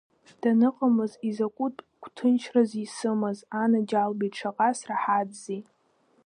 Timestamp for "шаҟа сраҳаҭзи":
4.39-5.59